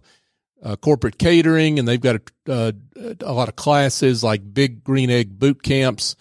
uh, 0.62 0.76
corporate 0.76 1.16
catering 1.16 1.78
and 1.78 1.88
they've 1.88 1.98
got 1.98 2.16
a, 2.46 2.52
uh, 2.52 2.72
a 3.22 3.33
lot 3.33 3.48
of 3.48 3.56
classes 3.56 4.22
like 4.22 4.52
big 4.52 4.85
green 4.85 5.09
egg 5.09 5.38
boot 5.38 5.62
camps. 5.62 6.14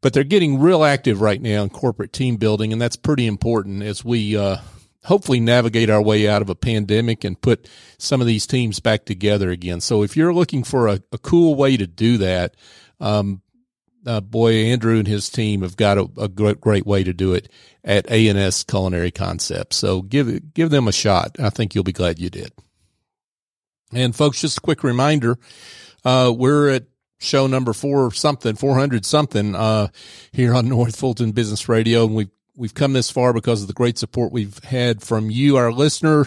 But 0.00 0.12
they're 0.12 0.24
getting 0.24 0.58
real 0.58 0.82
active 0.82 1.20
right 1.20 1.40
now 1.40 1.62
in 1.62 1.68
corporate 1.68 2.12
team 2.12 2.34
building, 2.34 2.72
and 2.72 2.82
that's 2.82 2.96
pretty 2.96 3.28
important 3.28 3.84
as 3.84 4.04
we 4.04 4.36
uh, 4.36 4.56
hopefully 5.04 5.38
navigate 5.38 5.88
our 5.88 6.02
way 6.02 6.26
out 6.26 6.42
of 6.42 6.50
a 6.50 6.56
pandemic 6.56 7.22
and 7.22 7.40
put 7.40 7.68
some 7.96 8.20
of 8.20 8.26
these 8.26 8.44
teams 8.44 8.80
back 8.80 9.04
together 9.04 9.50
again. 9.50 9.80
So 9.80 10.02
if 10.02 10.16
you're 10.16 10.34
looking 10.34 10.64
for 10.64 10.88
a, 10.88 11.00
a 11.12 11.18
cool 11.18 11.54
way 11.54 11.76
to 11.76 11.86
do 11.86 12.18
that, 12.18 12.56
um, 12.98 13.40
uh, 14.06 14.20
boy, 14.20 14.54
Andrew 14.54 14.98
and 14.98 15.06
his 15.06 15.28
team 15.28 15.62
have 15.62 15.76
got 15.76 15.98
a, 15.98 16.08
a, 16.18 16.28
great, 16.28 16.60
great 16.60 16.86
way 16.86 17.04
to 17.04 17.12
do 17.12 17.34
it 17.34 17.50
at 17.84 18.10
ANS 18.10 18.64
Culinary 18.64 19.10
Concepts. 19.10 19.76
So 19.76 20.02
give 20.02 20.54
give 20.54 20.70
them 20.70 20.88
a 20.88 20.92
shot. 20.92 21.36
I 21.38 21.50
think 21.50 21.74
you'll 21.74 21.84
be 21.84 21.92
glad 21.92 22.18
you 22.18 22.30
did. 22.30 22.52
And 23.92 24.14
folks, 24.14 24.40
just 24.40 24.58
a 24.58 24.62
quick 24.62 24.84
reminder: 24.84 25.38
uh, 26.04 26.32
we're 26.34 26.70
at 26.70 26.84
show 27.18 27.46
number 27.46 27.72
four 27.72 28.12
something, 28.12 28.56
four 28.56 28.74
hundred 28.74 29.04
something 29.04 29.54
uh, 29.54 29.88
here 30.32 30.54
on 30.54 30.68
North 30.68 30.96
Fulton 30.96 31.32
Business 31.32 31.68
Radio, 31.68 32.06
and 32.06 32.14
we've 32.14 32.30
we've 32.56 32.74
come 32.74 32.92
this 32.92 33.10
far 33.10 33.32
because 33.32 33.62
of 33.62 33.68
the 33.68 33.74
great 33.74 33.98
support 33.98 34.32
we've 34.32 34.62
had 34.64 35.02
from 35.02 35.30
you, 35.30 35.56
our 35.56 35.72
listener, 35.72 36.26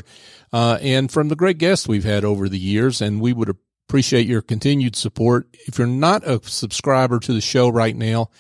uh, 0.52 0.78
and 0.82 1.12
from 1.12 1.30
the 1.30 1.36
great 1.36 1.58
guests 1.58 1.88
we've 1.88 2.04
had 2.04 2.24
over 2.24 2.50
the 2.50 2.60
years. 2.60 3.02
And 3.02 3.22
we 3.22 3.34
would 3.34 3.56
Appreciate 3.94 4.26
your 4.26 4.42
continued 4.42 4.96
support. 4.96 5.48
If 5.68 5.78
you're 5.78 5.86
not 5.86 6.28
a 6.28 6.42
subscriber 6.46 7.20
to 7.20 7.32
the 7.32 7.40
show 7.40 7.70
right 7.70 7.96
now, 7.96 8.32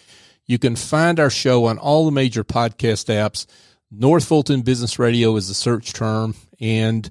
you 0.47 0.57
can 0.57 0.75
find 0.75 1.19
our 1.19 1.29
show 1.29 1.65
on 1.65 1.77
all 1.77 2.05
the 2.05 2.11
major 2.11 2.43
podcast 2.43 3.05
apps. 3.13 3.45
North 3.91 4.25
Fulton 4.25 4.63
Business 4.63 4.97
Radio 4.97 5.35
is 5.35 5.49
the 5.49 5.53
search 5.53 5.93
term, 5.93 6.33
and 6.59 7.07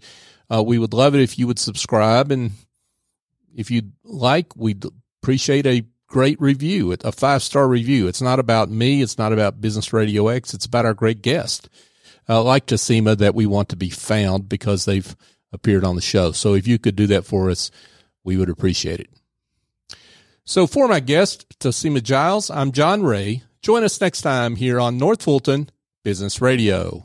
uh, 0.53 0.61
we 0.61 0.77
would 0.81 0.93
love 0.93 1.15
it 1.15 1.21
if 1.21 1.39
you 1.39 1.47
would 1.47 1.61
subscribe. 1.61 2.33
And 2.33 2.51
if 3.55 3.71
you'd 3.71 3.93
like, 4.03 4.57
we'd 4.57 4.85
appreciate 5.23 5.65
a 5.65 5.87
great 6.09 6.41
review, 6.41 6.91
a 6.91 7.13
five 7.13 7.45
star 7.45 7.69
review. 7.69 8.09
It's 8.09 8.23
not 8.23 8.41
about 8.41 8.69
me. 8.69 9.03
It's 9.03 9.19
not 9.19 9.33
about 9.33 9.61
Business 9.61 9.93
Radio 9.93 10.27
X. 10.27 10.53
It's 10.53 10.67
about 10.67 10.85
our 10.85 10.95
great 10.95 11.23
guest. 11.23 11.69
Uh, 12.29 12.43
like 12.43 12.67
Tassima, 12.67 13.17
that 13.19 13.37
we 13.37 13.47
want 13.47 13.69
to 13.69 13.77
be 13.77 13.91
found 13.91 14.49
because 14.49 14.85
they've 14.85 15.15
appeared 15.53 15.85
on 15.85 15.95
the 15.95 16.03
show. 16.03 16.33
So 16.33 16.55
if 16.55 16.67
you 16.67 16.81
could 16.81 16.97
do 16.97 17.07
that 17.07 17.25
for 17.25 17.49
us, 17.49 17.71
we 18.25 18.37
would 18.37 18.49
appreciate 18.49 19.01
it. 19.01 19.11
So 20.45 20.67
for 20.67 20.89
my 20.89 21.01
guest, 21.01 21.59
Tassima 21.61 22.03
Giles, 22.03 22.51
I'm 22.51 22.73
John 22.73 23.03
Ray. 23.03 23.43
Join 23.63 23.85
us 23.85 24.01
next 24.01 24.23
time 24.23 24.57
here 24.57 24.81
on 24.81 24.99
North 24.99 25.23
Fulton 25.23 25.71
Business 26.03 26.41
Radio. 26.41 27.05